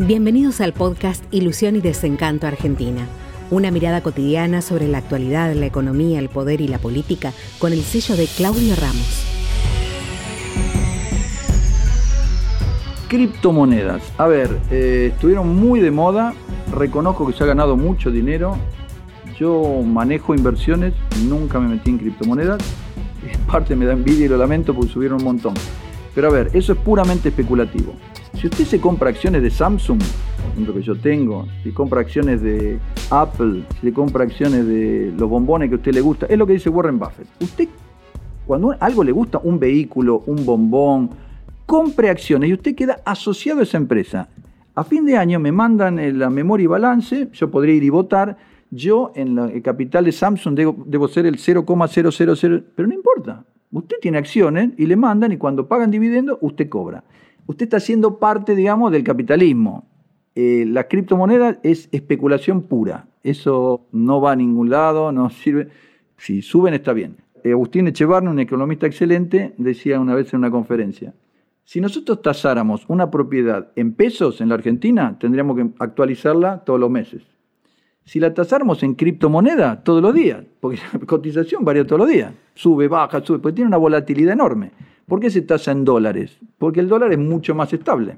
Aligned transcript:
Bienvenidos 0.00 0.60
al 0.60 0.72
podcast 0.72 1.22
Ilusión 1.32 1.76
y 1.76 1.80
Desencanto 1.80 2.48
Argentina. 2.48 3.06
Una 3.52 3.70
mirada 3.70 4.02
cotidiana 4.02 4.60
sobre 4.60 4.88
la 4.88 4.98
actualidad, 4.98 5.54
la 5.54 5.66
economía, 5.66 6.18
el 6.18 6.28
poder 6.28 6.60
y 6.60 6.66
la 6.66 6.78
política 6.78 7.32
con 7.60 7.72
el 7.72 7.80
sello 7.82 8.16
de 8.16 8.26
Claudio 8.26 8.74
Ramos. 8.74 9.24
Criptomonedas. 13.06 14.02
A 14.18 14.26
ver, 14.26 14.58
eh, 14.72 15.12
estuvieron 15.14 15.54
muy 15.54 15.78
de 15.78 15.92
moda. 15.92 16.34
Reconozco 16.72 17.24
que 17.28 17.32
se 17.32 17.44
ha 17.44 17.46
ganado 17.46 17.76
mucho 17.76 18.10
dinero. 18.10 18.56
Yo 19.38 19.80
manejo 19.84 20.34
inversiones, 20.34 20.92
nunca 21.28 21.60
me 21.60 21.68
metí 21.68 21.90
en 21.90 21.98
criptomonedas. 21.98 22.60
En 23.32 23.38
parte 23.42 23.76
me 23.76 23.86
da 23.86 23.92
envidia 23.92 24.26
y 24.26 24.28
lo 24.28 24.38
lamento 24.38 24.74
porque 24.74 24.92
subieron 24.92 25.18
un 25.18 25.24
montón. 25.24 25.54
Pero 26.16 26.26
a 26.26 26.32
ver, 26.32 26.50
eso 26.52 26.72
es 26.72 26.78
puramente 26.80 27.28
especulativo. 27.28 27.94
Si 28.36 28.48
usted 28.48 28.64
se 28.64 28.80
compra 28.80 29.10
acciones 29.10 29.42
de 29.42 29.50
Samsung, 29.50 30.00
ejemplo 30.52 30.74
que 30.74 30.82
yo 30.82 30.96
tengo, 30.96 31.46
si 31.62 31.70
compra 31.70 32.00
acciones 32.00 32.42
de 32.42 32.78
Apple, 33.10 33.62
si 33.80 33.92
compra 33.92 34.24
acciones 34.24 34.66
de 34.66 35.12
los 35.16 35.30
bombones 35.30 35.68
que 35.68 35.76
usted 35.76 35.94
le 35.94 36.00
gusta, 36.00 36.26
es 36.26 36.36
lo 36.36 36.46
que 36.46 36.54
dice 36.54 36.68
Warren 36.68 36.98
Buffett. 36.98 37.26
Usted, 37.40 37.68
cuando 38.46 38.74
algo 38.80 39.04
le 39.04 39.12
gusta, 39.12 39.38
un 39.38 39.58
vehículo, 39.58 40.24
un 40.26 40.44
bombón, 40.44 41.10
compre 41.64 42.10
acciones 42.10 42.50
y 42.50 42.54
usted 42.54 42.74
queda 42.74 43.00
asociado 43.04 43.60
a 43.60 43.62
esa 43.62 43.76
empresa. 43.76 44.28
A 44.74 44.82
fin 44.82 45.06
de 45.06 45.16
año 45.16 45.38
me 45.38 45.52
mandan 45.52 46.18
la 46.18 46.28
memoria 46.28 46.64
y 46.64 46.68
balance, 46.68 47.28
yo 47.32 47.50
podría 47.50 47.76
ir 47.76 47.84
y 47.84 47.90
votar, 47.90 48.36
yo 48.70 49.12
en 49.14 49.38
el 49.38 49.62
capital 49.62 50.04
de 50.04 50.12
Samsung 50.12 50.54
debo, 50.54 50.76
debo 50.86 51.06
ser 51.06 51.26
el 51.26 51.38
0,000, 51.38 52.64
pero 52.74 52.88
no 52.88 52.94
importa. 52.94 53.44
Usted 53.70 53.96
tiene 54.02 54.18
acciones 54.18 54.70
y 54.76 54.86
le 54.86 54.96
mandan 54.96 55.32
y 55.32 55.36
cuando 55.36 55.68
pagan 55.68 55.90
dividendos 55.90 56.38
usted 56.40 56.68
cobra 56.68 57.04
usted 57.46 57.64
está 57.64 57.80
siendo 57.80 58.18
parte, 58.18 58.54
digamos, 58.54 58.92
del 58.92 59.04
capitalismo. 59.04 59.88
Eh, 60.34 60.64
la 60.66 60.88
criptomoneda 60.88 61.58
es 61.62 61.88
especulación 61.92 62.62
pura. 62.62 63.06
Eso 63.22 63.86
no 63.92 64.20
va 64.20 64.32
a 64.32 64.36
ningún 64.36 64.70
lado, 64.70 65.12
no 65.12 65.30
sirve. 65.30 65.68
Si 66.16 66.42
suben 66.42 66.74
está 66.74 66.92
bien. 66.92 67.16
Eh, 67.44 67.52
Agustín 67.52 67.86
Echevarne, 67.86 68.30
un 68.30 68.38
economista 68.38 68.86
excelente, 68.86 69.54
decía 69.58 70.00
una 70.00 70.14
vez 70.14 70.32
en 70.32 70.38
una 70.38 70.50
conferencia, 70.50 71.14
si 71.64 71.80
nosotros 71.80 72.20
tasáramos 72.22 72.84
una 72.88 73.10
propiedad 73.10 73.70
en 73.76 73.94
pesos 73.94 74.40
en 74.40 74.50
la 74.50 74.54
Argentina, 74.54 75.16
tendríamos 75.18 75.56
que 75.56 75.68
actualizarla 75.78 76.64
todos 76.64 76.78
los 76.78 76.90
meses. 76.90 77.22
Si 78.04 78.20
la 78.20 78.34
tasáramos 78.34 78.82
en 78.82 78.94
criptomoneda, 78.94 79.82
todos 79.82 80.02
los 80.02 80.12
días, 80.12 80.44
porque 80.60 80.78
la 80.92 81.00
cotización 81.00 81.64
varía 81.64 81.86
todos 81.86 82.00
los 82.00 82.08
días, 82.08 82.32
sube, 82.54 82.88
baja, 82.88 83.24
sube, 83.24 83.38
porque 83.38 83.56
tiene 83.56 83.68
una 83.68 83.78
volatilidad 83.78 84.34
enorme. 84.34 84.72
¿Por 85.06 85.20
qué 85.20 85.30
se 85.30 85.42
tasa 85.42 85.72
en 85.72 85.84
dólares? 85.84 86.38
Porque 86.58 86.80
el 86.80 86.88
dólar 86.88 87.12
es 87.12 87.18
mucho 87.18 87.54
más 87.54 87.72
estable. 87.72 88.16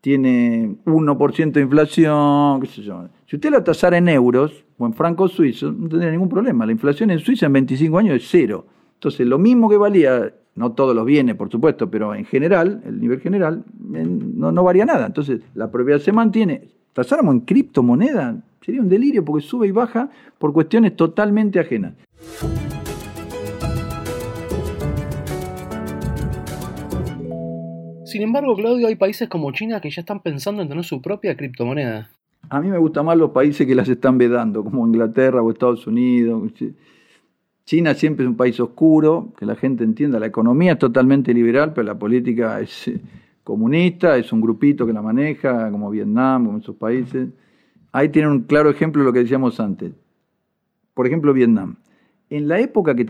Tiene 0.00 0.76
1% 0.86 1.52
de 1.52 1.60
inflación, 1.60 2.60
qué 2.60 2.66
sé 2.66 2.82
yo. 2.82 3.04
Si 3.26 3.36
usted 3.36 3.50
la 3.50 3.62
tasara 3.62 3.98
en 3.98 4.08
euros 4.08 4.64
o 4.78 4.86
en 4.86 4.94
francos 4.94 5.32
suizos, 5.32 5.76
no 5.76 5.88
tendría 5.88 6.10
ningún 6.10 6.28
problema. 6.28 6.66
La 6.66 6.72
inflación 6.72 7.10
en 7.10 7.18
Suiza 7.18 7.46
en 7.46 7.52
25 7.52 7.98
años 7.98 8.16
es 8.16 8.28
cero. 8.28 8.66
Entonces, 8.94 9.26
lo 9.26 9.38
mismo 9.38 9.68
que 9.68 9.76
valía, 9.76 10.34
no 10.54 10.72
todos 10.72 10.96
los 10.96 11.04
bienes, 11.04 11.36
por 11.36 11.50
supuesto, 11.50 11.90
pero 11.90 12.14
en 12.14 12.24
general, 12.24 12.82
el 12.84 13.00
nivel 13.00 13.20
general, 13.20 13.64
no, 13.78 14.64
varía 14.64 14.86
nada. 14.86 15.06
Entonces, 15.06 15.42
la 15.54 15.70
propiedad 15.70 16.00
se 16.00 16.12
mantiene. 16.12 16.68
Tasáramos 16.92 17.34
en 17.34 17.40
criptomoneda, 17.40 18.42
sería 18.62 18.80
un 18.80 18.88
delirio 18.88 19.24
porque 19.24 19.46
sube 19.46 19.68
y 19.68 19.70
baja 19.70 20.10
por 20.38 20.52
cuestiones 20.52 20.96
totalmente 20.96 21.60
ajenas. 21.60 21.94
Sin 28.10 28.22
embargo, 28.22 28.56
Claudio, 28.56 28.88
hay 28.88 28.96
países 28.96 29.28
como 29.28 29.52
China 29.52 29.80
que 29.80 29.88
ya 29.88 30.00
están 30.00 30.18
pensando 30.18 30.62
en 30.62 30.68
tener 30.68 30.82
su 30.82 31.00
propia 31.00 31.36
criptomoneda. 31.36 32.10
A 32.48 32.60
mí 32.60 32.68
me 32.68 32.76
gustan 32.78 33.06
más 33.06 33.16
los 33.16 33.30
países 33.30 33.64
que 33.68 33.74
las 33.76 33.88
están 33.88 34.18
vedando, 34.18 34.64
como 34.64 34.84
Inglaterra 34.84 35.40
o 35.40 35.48
Estados 35.48 35.86
Unidos. 35.86 36.50
China 37.64 37.94
siempre 37.94 38.24
es 38.24 38.28
un 38.28 38.36
país 38.36 38.58
oscuro, 38.58 39.32
que 39.38 39.46
la 39.46 39.54
gente 39.54 39.84
entienda, 39.84 40.18
la 40.18 40.26
economía 40.26 40.72
es 40.72 40.78
totalmente 40.80 41.32
liberal, 41.32 41.72
pero 41.72 41.86
la 41.86 41.96
política 41.96 42.58
es 42.58 42.88
eh, 42.88 43.00
comunista, 43.44 44.16
es 44.16 44.32
un 44.32 44.40
grupito 44.40 44.84
que 44.84 44.92
la 44.92 45.02
maneja, 45.02 45.70
como 45.70 45.88
Vietnam, 45.88 46.46
como 46.46 46.58
esos 46.58 46.74
países. 46.74 47.28
Ahí 47.92 48.08
tienen 48.08 48.32
un 48.32 48.40
claro 48.40 48.70
ejemplo 48.70 49.02
de 49.02 49.06
lo 49.06 49.12
que 49.12 49.20
decíamos 49.20 49.60
antes. 49.60 49.92
Por 50.94 51.06
ejemplo, 51.06 51.32
Vietnam. 51.32 51.76
En 52.28 52.48
la 52.48 52.58
época 52.58 52.96
que 52.96 53.06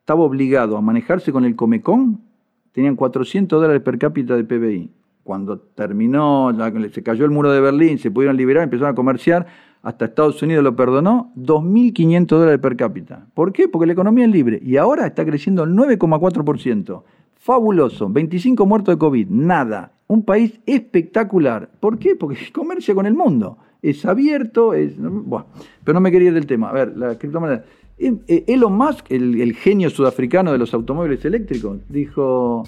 estaba 0.00 0.22
obligado 0.22 0.76
a 0.76 0.80
manejarse 0.80 1.30
con 1.30 1.44
el 1.44 1.54
Comecon, 1.54 2.31
tenían 2.72 2.96
400 2.96 3.60
dólares 3.60 3.82
per 3.82 3.98
cápita 3.98 4.36
de 4.36 4.44
PBI. 4.44 4.90
Cuando 5.22 5.58
terminó, 5.58 6.50
se 6.92 7.02
cayó 7.02 7.24
el 7.24 7.30
muro 7.30 7.52
de 7.52 7.60
Berlín, 7.60 7.98
se 7.98 8.10
pudieron 8.10 8.36
liberar, 8.36 8.64
empezaron 8.64 8.92
a 8.92 8.96
comerciar, 8.96 9.46
hasta 9.82 10.06
Estados 10.06 10.42
Unidos 10.42 10.64
lo 10.64 10.74
perdonó, 10.74 11.32
2.500 11.36 12.26
dólares 12.26 12.60
per 12.60 12.76
cápita. 12.76 13.26
¿Por 13.34 13.52
qué? 13.52 13.68
Porque 13.68 13.86
la 13.86 13.92
economía 13.92 14.24
es 14.24 14.30
libre 14.30 14.60
y 14.62 14.76
ahora 14.76 15.06
está 15.06 15.24
creciendo 15.24 15.64
el 15.64 15.70
9,4%. 15.70 17.02
Fabuloso, 17.36 18.08
25 18.08 18.66
muertos 18.66 18.94
de 18.94 18.98
COVID, 18.98 19.28
nada. 19.28 19.92
Un 20.06 20.24
país 20.24 20.60
espectacular. 20.66 21.68
¿Por 21.80 21.98
qué? 21.98 22.14
Porque 22.14 22.36
comercia 22.52 22.94
con 22.94 23.06
el 23.06 23.14
mundo. 23.14 23.58
Es 23.80 24.04
abierto, 24.04 24.74
es... 24.74 24.96
Bueno, 24.96 25.46
pero 25.82 25.94
no 25.94 26.00
me 26.00 26.12
quería 26.12 26.28
ir 26.28 26.34
del 26.34 26.46
tema. 26.46 26.70
A 26.70 26.72
ver, 26.72 26.96
la 26.96 27.18
criptomoneda. 27.18 27.64
Eh, 27.98 28.14
eh, 28.26 28.44
Elon 28.48 28.76
Musk, 28.76 29.10
el, 29.10 29.54
genio 29.54 29.90
sudafricano 29.90 30.52
de 30.52 30.58
los 30.58 30.74
automóviles 30.74 31.24
eléctricos, 31.24 31.78
dijo, 31.88 32.64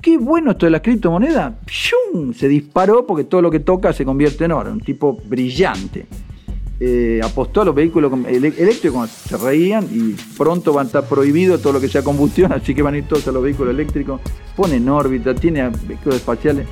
qué 0.00 0.18
bueno 0.18 0.52
esto 0.52 0.66
de 0.66 0.70
la 0.70 0.82
criptomoneda. 0.82 1.58
Se 2.34 2.48
disparó 2.48 3.06
porque 3.06 3.24
todo 3.24 3.42
lo 3.42 3.50
que 3.50 3.60
toca 3.60 3.92
se 3.92 4.04
convierte 4.04 4.44
en 4.44 4.52
oro. 4.52 4.72
Un 4.72 4.80
tipo 4.80 5.18
brillante. 5.24 6.06
Eh, 6.84 7.20
apostó 7.22 7.60
a 7.60 7.66
los 7.66 7.76
vehículos 7.76 8.12
eléctricos, 8.26 9.08
se 9.08 9.36
reían 9.36 9.86
y 9.88 10.16
pronto 10.36 10.72
van 10.72 10.86
a 10.86 10.88
estar 10.88 11.08
prohibidos 11.08 11.62
todo 11.62 11.74
lo 11.74 11.80
que 11.80 11.86
sea 11.86 12.02
combustión, 12.02 12.52
así 12.52 12.74
que 12.74 12.82
van 12.82 12.94
a 12.94 12.98
ir 12.98 13.06
todos 13.06 13.28
a 13.28 13.32
los 13.32 13.40
vehículos 13.40 13.72
eléctricos. 13.72 14.20
Pone 14.56 14.76
en 14.76 14.88
órbita, 14.88 15.32
tiene 15.32 15.68
vehículos 15.86 16.16
espaciales. 16.16 16.66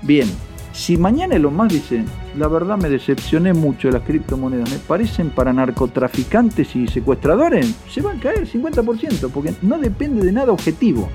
Bien, 0.00 0.26
si 0.72 0.96
mañana 0.96 1.38
lo 1.38 1.50
más 1.50 1.70
dice, 1.70 2.04
la 2.36 2.48
verdad 2.48 2.76
me 2.76 2.88
decepcioné 2.88 3.52
mucho 3.52 3.88
de 3.88 3.94
las 3.94 4.02
criptomonedas, 4.02 4.70
me 4.70 4.78
parecen 4.78 5.30
para 5.30 5.52
narcotraficantes 5.52 6.74
y 6.76 6.86
secuestradores, 6.88 7.74
se 7.88 8.00
van 8.00 8.18
a 8.18 8.20
caer 8.20 8.46
50%, 8.46 9.30
porque 9.30 9.54
no 9.62 9.78
depende 9.78 10.24
de 10.24 10.32
nada 10.32 10.52
objetivo, 10.52 11.08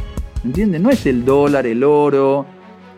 ¿entiendes? 0.43 0.81
No 0.81 0.89
es 0.89 1.05
el 1.05 1.25
dólar, 1.25 1.67
el 1.67 1.83
oro, 1.83 2.45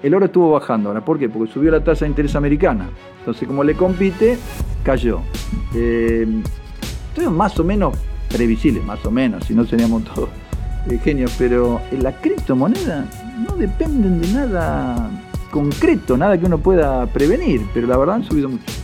el 0.03 0.13
oro 0.13 0.25
estuvo 0.25 0.51
bajando 0.51 0.89
ahora, 0.89 1.03
¿por 1.03 1.17
qué? 1.17 1.29
Porque 1.29 1.51
subió 1.51 1.71
la 1.71 1.83
tasa 1.83 2.05
de 2.05 2.09
interés 2.09 2.35
americana, 2.35 2.89
entonces 3.19 3.47
como 3.47 3.63
le 3.63 3.75
compite, 3.75 4.37
cayó. 4.83 5.21
Eh, 5.73 6.27
más 7.29 7.59
o 7.59 7.63
menos 7.63 7.95
previsible, 8.29 8.81
más 8.81 9.05
o 9.05 9.11
menos, 9.11 9.45
si 9.45 9.53
no 9.53 9.65
seríamos 9.65 10.03
todos 10.05 10.29
eh, 10.89 10.97
genios, 11.03 11.33
pero 11.37 11.81
en 11.91 12.03
la 12.03 12.11
criptomoneda 12.13 13.05
no 13.47 13.55
dependen 13.55 14.21
de 14.21 14.27
nada 14.29 15.09
concreto, 15.51 16.17
nada 16.17 16.39
que 16.39 16.45
uno 16.45 16.57
pueda 16.57 17.05
prevenir, 17.07 17.61
pero 17.73 17.85
la 17.85 17.97
verdad 17.97 18.15
han 18.15 18.23
subido 18.23 18.49
mucho. 18.49 18.80